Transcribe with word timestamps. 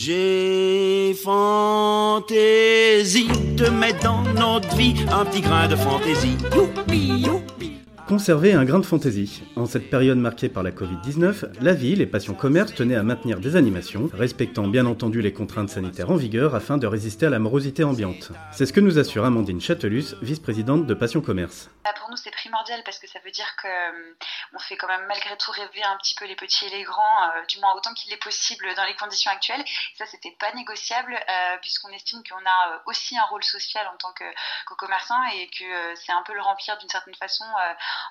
J'ai 0.00 1.12
fantaisie 1.12 2.28
de 3.56 3.66
mettre 3.66 4.04
dans 4.04 4.22
notre 4.22 4.76
vie 4.76 4.94
un 5.10 5.24
petit 5.24 5.40
grain 5.40 5.66
de 5.66 5.74
fantaisie. 5.74 6.36
Conserver 8.08 8.54
un 8.54 8.64
grain 8.64 8.78
de 8.78 8.86
fantaisie. 8.86 9.42
En 9.54 9.66
cette 9.66 9.90
période 9.90 10.16
marquée 10.16 10.48
par 10.48 10.62
la 10.62 10.70
Covid-19, 10.70 11.60
la 11.60 11.74
ville 11.74 12.00
et 12.00 12.06
Passion 12.06 12.32
Commerce 12.32 12.74
tenaient 12.74 12.96
à 12.96 13.02
maintenir 13.02 13.38
des 13.38 13.54
animations, 13.54 14.08
respectant 14.14 14.66
bien 14.66 14.86
entendu 14.86 15.20
les 15.20 15.34
contraintes 15.34 15.68
sanitaires 15.68 16.10
en 16.10 16.16
vigueur 16.16 16.54
afin 16.54 16.78
de 16.78 16.86
résister 16.86 17.26
à 17.26 17.28
la 17.28 17.38
morosité 17.38 17.84
ambiante. 17.84 18.32
C'est 18.50 18.64
ce 18.64 18.72
que 18.72 18.80
nous 18.80 18.98
assure 18.98 19.26
Amandine 19.26 19.60
Châtelus, 19.60 20.14
vice-présidente 20.22 20.86
de 20.86 20.94
Passion 20.94 21.20
Commerce. 21.20 21.68
Bah, 21.84 21.90
pour 21.98 22.08
nous, 22.08 22.16
c'est 22.16 22.30
primordial 22.30 22.80
parce 22.82 22.98
que 22.98 23.06
ça 23.06 23.18
veut 23.22 23.30
dire 23.30 23.54
qu'on 23.60 23.68
euh, 23.68 24.58
fait 24.60 24.78
quand 24.78 24.88
même 24.88 25.04
malgré 25.06 25.36
tout 25.36 25.50
rêver 25.50 25.82
un 25.84 25.98
petit 25.98 26.14
peu 26.14 26.24
les 26.24 26.36
petits 26.36 26.64
et 26.64 26.70
les 26.70 26.84
grands, 26.84 27.24
euh, 27.24 27.44
du 27.50 27.60
moins 27.60 27.74
autant 27.74 27.92
qu'il 27.92 28.10
est 28.10 28.22
possible 28.22 28.64
dans 28.74 28.84
les 28.84 28.96
conditions 28.96 29.30
actuelles. 29.30 29.62
ça, 29.98 30.06
c'était 30.06 30.34
pas 30.40 30.50
négociable 30.54 31.12
euh, 31.12 31.56
puisqu'on 31.60 31.90
estime 31.90 32.22
qu'on 32.24 32.36
a 32.36 32.82
aussi 32.86 33.18
un 33.18 33.24
rôle 33.24 33.44
social 33.44 33.86
en 33.92 33.98
tant 33.98 34.14
que, 34.14 34.24
que 34.66 34.74
commerçant 34.76 35.22
et 35.34 35.46
que 35.48 35.94
c'est 35.96 36.12
un 36.12 36.22
peu 36.22 36.32
le 36.32 36.40
remplir 36.40 36.78
d'une 36.78 36.88
certaine 36.88 37.14
façon 37.16 37.44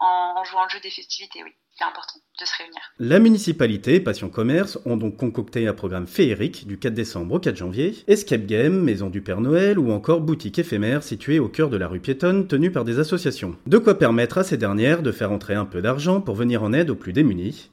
en, 0.00 0.44
jouant 0.44 0.64
le 0.64 0.70
jeu 0.70 0.80
des 0.80 0.90
festivités, 0.90 1.42
oui. 1.42 1.50
C'est 1.74 1.84
important 1.84 2.20
de 2.38 2.44
se 2.44 2.52
réunir. 2.58 2.80
La 2.98 3.18
municipalité 3.18 3.94
et 3.94 4.00
Passion 4.00 4.28
Commerce 4.28 4.78
ont 4.84 4.98
donc 4.98 5.16
concocté 5.16 5.66
un 5.66 5.72
programme 5.72 6.06
féerique 6.06 6.66
du 6.66 6.78
4 6.78 6.92
décembre 6.92 7.36
au 7.36 7.40
4 7.40 7.56
janvier, 7.56 7.96
Escape 8.08 8.44
Game, 8.44 8.82
Maison 8.82 9.08
du 9.08 9.22
Père 9.22 9.40
Noël 9.40 9.78
ou 9.78 9.90
encore 9.90 10.20
boutique 10.20 10.58
éphémère 10.58 11.02
située 11.02 11.38
au 11.38 11.48
cœur 11.48 11.70
de 11.70 11.78
la 11.78 11.88
rue 11.88 12.00
piétonne 12.00 12.46
tenue 12.46 12.70
par 12.70 12.84
des 12.84 12.98
associations. 12.98 13.56
De 13.66 13.78
quoi 13.78 13.98
permettre 13.98 14.36
à 14.36 14.44
ces 14.44 14.58
dernières 14.58 15.02
de 15.02 15.12
faire 15.12 15.32
entrer 15.32 15.54
un 15.54 15.64
peu 15.64 15.80
d'argent 15.80 16.20
pour 16.20 16.34
venir 16.34 16.62
en 16.62 16.74
aide 16.74 16.90
aux 16.90 16.94
plus 16.94 17.14
démunis. 17.14 17.70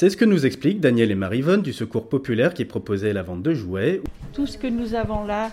C'est 0.00 0.10
ce 0.10 0.16
que 0.16 0.24
nous 0.24 0.46
expliquent 0.46 0.78
Daniel 0.78 1.10
et 1.10 1.16
Marivonne 1.16 1.60
du 1.60 1.72
Secours 1.72 2.08
Populaire 2.08 2.54
qui 2.54 2.64
proposait 2.64 3.12
la 3.12 3.24
vente 3.24 3.42
de 3.42 3.52
jouets. 3.52 4.00
Tout 4.32 4.46
ce 4.46 4.56
que 4.56 4.68
nous 4.68 4.94
avons 4.94 5.24
là, 5.24 5.50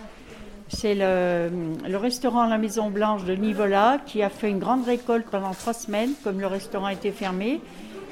c'est 0.67 0.93
le, 0.93 1.97
restaurant 1.97 2.45
La 2.45 2.59
Maison 2.59 2.91
Blanche 2.91 3.25
de 3.25 3.33
Nivola 3.33 3.97
qui 4.05 4.21
a 4.21 4.29
fait 4.29 4.51
une 4.51 4.59
grande 4.59 4.85
récolte 4.85 5.25
pendant 5.31 5.55
trois 5.55 5.73
semaines, 5.73 6.11
comme 6.23 6.39
le 6.39 6.45
restaurant 6.45 6.89
était 6.89 7.09
fermé. 7.09 7.59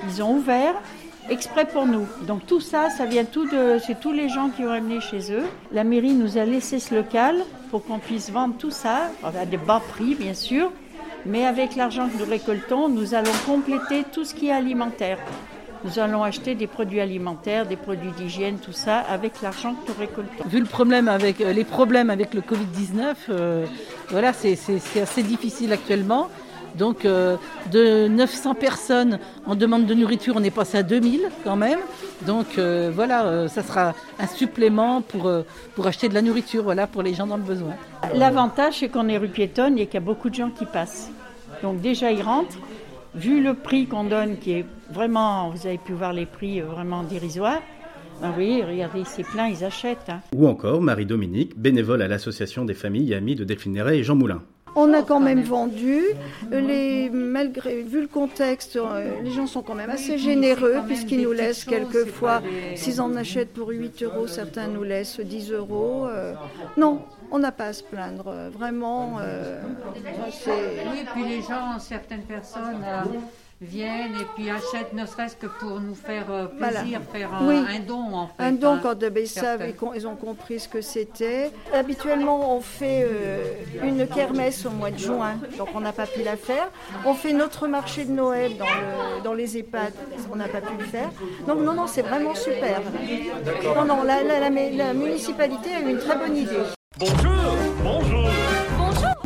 Ils 0.08 0.24
ont 0.24 0.38
ouvert 0.38 0.74
exprès 1.30 1.66
pour 1.66 1.86
nous. 1.86 2.08
Donc 2.26 2.48
tout 2.48 2.62
ça, 2.62 2.90
ça 2.90 3.06
vient 3.06 3.26
tout 3.26 3.46
de, 3.46 3.78
c'est 3.86 4.00
tous 4.00 4.12
les 4.12 4.28
gens 4.28 4.50
qui 4.50 4.64
ont 4.64 4.72
amené 4.72 5.02
chez 5.02 5.32
eux. 5.32 5.44
La 5.72 5.84
mairie 5.84 6.16
nous 6.16 6.40
a 6.40 6.46
laissé 6.46 6.80
ce 6.80 6.96
local 6.96 7.36
pour 7.70 7.86
qu'on 7.86 8.00
puisse 8.00 8.32
vendre 8.32 8.56
tout 8.58 8.72
ça 8.72 9.12
à 9.24 9.46
des 9.46 9.58
bas 9.58 9.84
prix, 9.88 10.16
bien 10.16 10.34
sûr. 10.34 10.72
Mais 11.28 11.46
avec 11.46 11.76
l'argent 11.76 12.10
que 12.10 12.18
nous 12.18 12.28
récoltons, 12.28 12.90
nous 12.90 13.14
allons 13.14 13.30
compléter 13.46 14.04
tout 14.12 14.26
ce 14.26 14.34
qui 14.34 14.48
est 14.48 14.52
alimentaire. 14.52 15.20
Nous 15.84 16.00
allons 16.00 16.24
acheter 16.24 16.56
des 16.56 16.68
produits 16.68 17.02
alimentaires, 17.02 17.66
des 17.66 17.76
produits 17.76 18.12
d'hygiène, 18.12 18.58
tout 18.58 18.72
ça, 18.72 19.00
avec 19.00 19.42
l'argent 19.42 19.74
que 19.74 19.92
nous 19.92 20.00
récoltons. 20.00 20.44
Vu 20.48 20.60
le 20.60 20.66
problème 20.66 21.10
avec, 21.10 21.42
euh, 21.42 21.52
les 21.52 21.66
problèmes 21.66 22.10
avec 22.10 22.34
le 22.34 22.40
Covid-19, 22.40 23.16
euh, 23.30 23.66
voilà, 24.10 24.32
c'est 24.32 24.58
assez 25.02 25.24
difficile 25.24 25.74
actuellement. 25.74 26.30
Donc 26.76 27.06
euh, 27.06 27.36
de 27.72 28.08
900 28.08 28.56
personnes 28.56 29.20
en 29.46 29.56
demande 29.56 29.86
de 29.86 29.94
nourriture, 29.94 30.36
on 30.38 30.44
est 30.44 30.50
passé 30.52 30.78
à 30.78 30.84
2000 30.84 31.30
quand 31.44 31.58
même. 31.58 31.80
Donc 32.22 32.58
voilà, 32.58 33.50
ça 33.50 33.62
sera 33.62 33.94
un 34.18 34.28
supplément 34.28 35.02
pour, 35.02 35.30
pour 35.76 35.86
acheter 35.86 36.08
de 36.08 36.14
la 36.14 36.22
nourriture 36.22 36.64
voilà, 36.64 36.88
pour 36.88 37.04
les 37.04 37.14
gens 37.14 37.28
dans 37.28 37.38
le 37.38 37.44
besoin. 37.44 37.74
L'avantage, 38.16 38.80
c'est 38.80 38.88
qu'on 38.88 39.10
est 39.10 39.18
rue 39.18 39.28
piétonne 39.28 39.78
et 39.78 39.86
qu'il 39.86 39.96
y 39.96 39.98
a 39.98 40.00
beaucoup 40.00 40.30
de 40.30 40.36
gens 40.36 40.50
qui 40.50 40.66
passent. 40.66 41.12
Donc 41.62 41.82
déjà, 41.82 42.12
ils 42.12 42.22
rentrent 42.22 42.58
vu 43.16 43.44
le 43.44 43.54
prix 43.54 43.88
qu'on 43.88 44.04
donne, 44.04 44.38
qui 44.38 44.52
est 44.52 44.66
vraiment, 44.92 45.50
vous 45.50 45.68
avez 45.68 45.78
pu 45.78 45.94
voir 45.94 46.14
les 46.14 46.26
prix 46.26 46.62
euh, 46.62 46.66
vraiment 46.66 47.04
dérisoires, 47.04 47.62
ben 48.22 48.34
oui, 48.38 48.64
regardez, 48.64 49.04
c'est 49.06 49.24
plein, 49.24 49.48
ils 49.48 49.64
achètent. 49.64 50.10
Hein. 50.10 50.22
Ou 50.36 50.48
encore 50.48 50.82
Marie-Dominique, 50.82 51.58
bénévole 51.58 52.02
à 52.02 52.08
l'association 52.08 52.64
des 52.64 52.74
familles 52.74 53.12
et 53.12 53.16
amis 53.16 53.36
de 53.36 53.44
Delphine 53.44 53.74
Néret 53.74 53.98
et 54.00 54.04
Jean 54.04 54.16
Moulin. 54.16 54.42
On 54.76 54.94
a 54.94 55.04
quand 55.04 55.20
même 55.20 55.44
vendu, 55.44 56.02
les, 56.52 57.10
malgré, 57.10 57.84
vu 57.84 58.02
le 58.02 58.08
contexte, 58.08 58.76
euh, 58.76 59.22
les 59.24 59.32
gens 59.32 59.46
sont 59.46 59.62
quand 59.62 59.76
même 59.76 59.90
assez 59.90 60.18
généreux 60.18 60.78
puisqu'ils 60.88 61.22
nous 61.22 61.32
laissent 61.32 61.66
quelquefois, 61.66 62.42
s'ils 62.76 63.00
en 63.02 63.16
achètent 63.16 63.54
pour 63.54 63.70
8 63.70 64.04
euros, 64.04 64.28
certains 64.28 64.68
nous 64.68 64.84
laissent 64.84 65.20
10 65.20 65.52
euros. 65.52 66.08
Euh, 66.08 66.34
non, 66.78 67.02
on 67.34 67.40
n'a 67.40 67.52
pas 67.52 67.66
à 67.66 67.74
se 67.74 67.84
plaindre, 67.84 68.28
euh, 68.28 68.50
vraiment. 68.52 69.18
Euh, 69.20 69.60
oui, 70.06 71.06
puis 71.14 71.26
les 71.26 71.42
gens, 71.42 71.80
certaines 71.80 72.22
personnes 72.22 72.84
euh, 72.86 73.04
viennent 73.64 74.14
et 74.16 74.26
puis 74.36 74.50
achètent, 74.50 74.94
ne 74.94 75.06
serait-ce 75.06 75.36
que 75.36 75.48
pour 75.48 75.80
nous 75.80 75.96
faire 75.96 76.50
plaisir, 76.58 77.02
faire 77.12 77.34
un, 77.34 77.80
don 77.80 78.14
en 78.14 78.28
fait. 78.28 78.44
Un 78.44 78.52
don 78.52 78.74
hein, 78.74 78.80
quand 78.82 78.96
ils 79.02 79.28
savent 79.28 79.62
et 79.62 79.76
ils 79.96 80.08
ont 80.08 80.16
compris 80.16 80.60
ce 80.60 80.68
que 80.68 80.82
c'était. 80.82 81.52
Habituellement, 81.74 82.56
on 82.56 82.62
fait 82.62 83.08
une 83.82 84.08
kermesse 84.08 84.66
au 84.66 84.70
mois 84.70 84.92
de 84.92 84.98
juin, 84.98 85.36
donc 85.58 85.70
on 85.76 85.80
n'a 85.80 85.92
pas 85.92 86.06
pu 86.06 86.24
la 86.24 86.38
faire. 86.38 86.70
On 87.06 87.14
fait 87.14 87.34
notre 87.34 87.68
marché 87.68 88.06
de 88.06 88.12
Noël 88.12 88.54
dans, 89.24 89.34
les 89.34 89.58
EHPAD, 89.58 89.94
on 90.32 90.36
n'a 90.36 90.48
pas 90.48 90.62
pu 90.62 90.78
le 90.78 90.86
faire. 90.86 91.10
Donc 91.48 91.60
non, 91.60 91.74
non, 91.74 91.88
c'est 91.88 92.02
vraiment 92.02 92.36
super. 92.36 92.82
Non, 93.76 93.86
non, 93.86 94.04
la 94.04 94.94
municipalité 94.94 95.76
a 95.76 95.80
eu 95.82 95.92
une 95.92 96.00
très 96.00 96.18
bonne 96.18 96.38
idée. 96.38 96.64
Bonjour, 97.00 97.58
bonjour. 97.84 98.63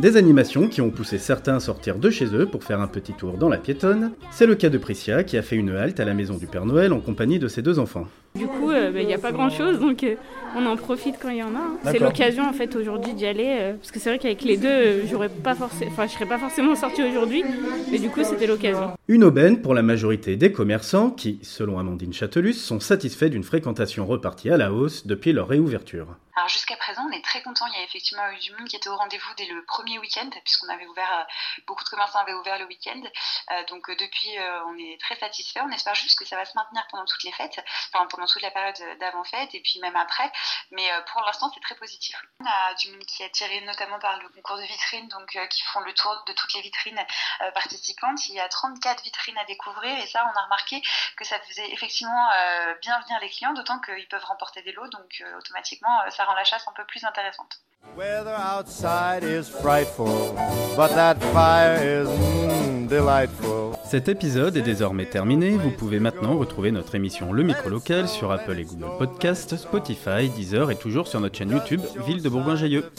Des 0.00 0.16
animations 0.16 0.68
qui 0.68 0.80
ont 0.80 0.90
poussé 0.90 1.18
certains 1.18 1.56
à 1.56 1.60
sortir 1.60 1.98
de 1.98 2.08
chez 2.08 2.26
eux 2.32 2.46
pour 2.46 2.62
faire 2.62 2.80
un 2.80 2.86
petit 2.86 3.12
tour 3.14 3.36
dans 3.36 3.48
la 3.48 3.58
piétonne. 3.58 4.12
C'est 4.30 4.46
le 4.46 4.54
cas 4.54 4.68
de 4.68 4.78
Priscia 4.78 5.24
qui 5.24 5.36
a 5.36 5.42
fait 5.42 5.56
une 5.56 5.70
halte 5.70 5.98
à 5.98 6.04
la 6.04 6.14
maison 6.14 6.36
du 6.36 6.46
Père 6.46 6.66
Noël 6.66 6.92
en 6.92 7.00
compagnie 7.00 7.40
de 7.40 7.48
ses 7.48 7.62
deux 7.62 7.80
enfants. 7.80 8.06
Du 8.36 8.46
coup, 8.46 8.70
euh, 8.70 8.92
bah, 8.92 9.00
il 9.00 9.08
n'y 9.08 9.14
a 9.14 9.18
pas 9.18 9.32
grand 9.32 9.50
chose, 9.50 9.80
donc 9.80 10.04
euh, 10.04 10.14
on 10.56 10.64
en 10.66 10.76
profite 10.76 11.16
quand 11.20 11.30
il 11.30 11.38
y 11.38 11.42
en 11.42 11.52
a. 11.56 11.58
Hein. 11.58 11.78
C'est 11.90 11.98
l'occasion 11.98 12.44
en 12.44 12.52
fait 12.52 12.76
aujourd'hui 12.76 13.12
d'y 13.14 13.26
aller, 13.26 13.56
euh, 13.58 13.72
parce 13.74 13.90
que 13.90 13.98
c'est 13.98 14.10
vrai 14.10 14.20
qu'avec 14.20 14.44
les 14.44 14.56
deux, 14.56 15.04
j'aurais 15.10 15.30
pas 15.30 15.56
forcément, 15.56 15.90
enfin, 15.90 16.06
je 16.06 16.12
serais 16.12 16.26
pas 16.26 16.38
forcément 16.38 16.76
sortie 16.76 17.02
aujourd'hui, 17.02 17.42
mais 17.90 17.98
du 17.98 18.08
coup, 18.08 18.22
c'était 18.22 18.46
l'occasion. 18.46 18.92
Une 19.08 19.24
aubaine 19.24 19.60
pour 19.60 19.74
la 19.74 19.82
majorité 19.82 20.36
des 20.36 20.52
commerçants 20.52 21.10
qui, 21.10 21.40
selon 21.42 21.76
Amandine 21.76 22.12
Châtelus, 22.12 22.52
sont 22.52 22.78
satisfaits 22.78 23.30
d'une 23.30 23.42
fréquentation 23.42 24.06
repartie 24.06 24.50
à 24.50 24.56
la 24.56 24.72
hausse 24.72 25.08
depuis 25.08 25.32
leur 25.32 25.48
réouverture. 25.48 26.06
Alors 26.38 26.48
jusqu'à 26.48 26.76
présent, 26.76 27.02
on 27.08 27.10
est 27.10 27.24
très 27.24 27.42
content. 27.42 27.66
Il 27.66 27.74
y 27.74 27.80
a 27.80 27.82
effectivement 27.82 28.30
eu 28.30 28.38
du 28.38 28.52
monde 28.52 28.68
qui 28.68 28.76
était 28.76 28.88
au 28.88 28.96
rendez-vous 28.96 29.34
dès 29.34 29.46
le 29.46 29.64
premier 29.64 29.98
week-end, 29.98 30.30
puisqu'on 30.44 30.68
avait 30.68 30.86
ouvert, 30.86 31.26
beaucoup 31.66 31.82
de 31.82 31.88
commerçants 31.88 32.20
avaient 32.20 32.32
ouvert 32.32 32.60
le 32.60 32.66
week-end. 32.66 33.02
donc 33.68 33.90
depuis, 33.90 34.38
on 34.66 34.78
est 34.78 35.00
très 35.00 35.16
satisfaits. 35.16 35.60
On 35.64 35.70
espère 35.72 35.96
juste 35.96 36.16
que 36.16 36.24
ça 36.24 36.36
va 36.36 36.44
se 36.44 36.54
maintenir 36.54 36.86
pendant 36.92 37.04
toutes 37.06 37.24
les 37.24 37.32
fêtes, 37.32 37.58
enfin 37.92 38.06
pendant 38.06 38.26
toute 38.26 38.40
la 38.40 38.52
période 38.52 38.98
d'avant-fête 39.00 39.52
et 39.52 39.60
puis 39.60 39.80
même 39.80 39.96
après. 39.96 40.30
Mais 40.70 40.88
euh, 40.92 41.00
pour 41.12 41.22
l'instant, 41.22 41.50
c'est 41.52 41.60
très 41.60 41.74
positif. 41.74 42.14
On 42.40 42.46
a 42.46 42.74
du 42.74 42.92
monde 42.92 43.04
qui 43.04 43.22
est 43.22 43.26
attiré 43.26 43.60
notamment 43.62 43.98
par 43.98 44.20
le 44.20 44.28
concours 44.28 44.58
de 44.58 44.62
vitrines, 44.62 45.08
donc 45.08 45.34
euh, 45.34 45.46
qui 45.46 45.62
font 45.62 45.80
le 45.80 45.92
tour 45.92 46.22
de 46.26 46.32
toutes 46.34 46.54
les 46.54 46.60
vitrines 46.60 47.04
euh, 47.40 47.50
participantes. 47.50 48.28
Il 48.28 48.34
y 48.34 48.40
a 48.40 48.48
34 48.48 49.02
vitrines 49.02 49.38
à 49.38 49.44
découvrir 49.44 49.98
et 49.98 50.06
ça, 50.06 50.24
on 50.32 50.38
a 50.38 50.42
remarqué 50.44 50.80
que 51.16 51.24
ça 51.24 51.40
faisait 51.40 51.68
effectivement 51.72 52.28
bien 52.80 53.00
venir 53.00 53.18
les 53.20 53.30
clients, 53.30 53.52
d'autant 53.54 53.80
qu'ils 53.80 54.06
peuvent 54.08 54.24
remporter 54.24 54.62
des 54.62 54.72
lots, 54.72 54.86
donc 54.88 55.22
automatiquement, 55.36 56.10
ça 56.10 56.24
rend 56.28 56.34
la 56.34 56.44
chasse 56.44 56.64
un 56.68 56.72
peu 56.76 56.84
plus 56.86 57.02
intéressante. 57.04 57.62
Cet 63.84 64.08
épisode 64.08 64.56
est 64.56 64.62
désormais 64.62 65.06
terminé. 65.06 65.50
Vous 65.50 65.70
pouvez 65.70 65.98
maintenant 65.98 66.36
retrouver 66.36 66.70
notre 66.70 66.94
émission 66.94 67.32
Le 67.32 67.42
Micro 67.42 67.70
Local 67.70 68.08
sur 68.08 68.30
Apple 68.30 68.58
et 68.58 68.64
Google 68.64 68.98
Podcast, 68.98 69.56
Spotify, 69.56 70.28
Deezer 70.28 70.70
et 70.70 70.76
toujours 70.76 71.08
sur 71.08 71.20
notre 71.20 71.36
chaîne 71.36 71.50
YouTube 71.50 71.80
Ville 72.06 72.22
de 72.22 72.28
Bourgoin-Jailleux. 72.28 72.90